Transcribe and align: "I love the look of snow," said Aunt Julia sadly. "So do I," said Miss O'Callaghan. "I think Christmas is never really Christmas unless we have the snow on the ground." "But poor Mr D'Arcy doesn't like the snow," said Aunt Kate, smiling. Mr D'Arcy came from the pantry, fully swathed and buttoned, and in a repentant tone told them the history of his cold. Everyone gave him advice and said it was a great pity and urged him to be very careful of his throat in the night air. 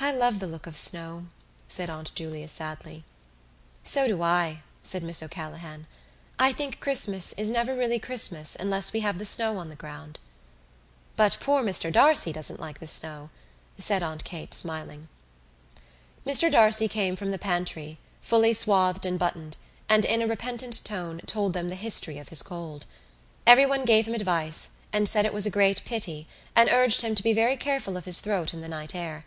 "I 0.00 0.10
love 0.10 0.40
the 0.40 0.46
look 0.48 0.66
of 0.66 0.74
snow," 0.76 1.26
said 1.68 1.88
Aunt 1.88 2.12
Julia 2.16 2.48
sadly. 2.48 3.04
"So 3.84 4.08
do 4.08 4.20
I," 4.22 4.62
said 4.82 5.04
Miss 5.04 5.22
O'Callaghan. 5.22 5.86
"I 6.40 6.52
think 6.52 6.80
Christmas 6.80 7.34
is 7.34 7.50
never 7.50 7.76
really 7.76 8.00
Christmas 8.00 8.56
unless 8.58 8.92
we 8.92 9.00
have 9.00 9.18
the 9.18 9.26
snow 9.26 9.58
on 9.58 9.68
the 9.68 9.76
ground." 9.76 10.18
"But 11.14 11.36
poor 11.40 11.62
Mr 11.62 11.92
D'Arcy 11.92 12.32
doesn't 12.32 12.58
like 12.58 12.80
the 12.80 12.86
snow," 12.88 13.30
said 13.78 14.02
Aunt 14.02 14.24
Kate, 14.24 14.54
smiling. 14.54 15.08
Mr 16.26 16.50
D'Arcy 16.50 16.88
came 16.88 17.14
from 17.14 17.30
the 17.30 17.38
pantry, 17.38 17.98
fully 18.20 18.54
swathed 18.54 19.06
and 19.06 19.18
buttoned, 19.20 19.56
and 19.88 20.04
in 20.04 20.20
a 20.20 20.26
repentant 20.26 20.84
tone 20.84 21.20
told 21.26 21.52
them 21.52 21.68
the 21.68 21.76
history 21.76 22.18
of 22.18 22.30
his 22.30 22.42
cold. 22.42 22.86
Everyone 23.46 23.84
gave 23.84 24.08
him 24.08 24.14
advice 24.14 24.70
and 24.92 25.08
said 25.08 25.26
it 25.26 25.34
was 25.34 25.46
a 25.46 25.50
great 25.50 25.84
pity 25.84 26.26
and 26.56 26.70
urged 26.70 27.02
him 27.02 27.14
to 27.14 27.22
be 27.22 27.32
very 27.34 27.56
careful 27.58 27.96
of 27.96 28.04
his 28.06 28.20
throat 28.20 28.52
in 28.52 28.62
the 28.62 28.68
night 28.68 28.96
air. 28.96 29.26